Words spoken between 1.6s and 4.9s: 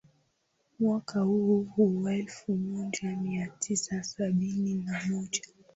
huo elfu moja mia tisa sabini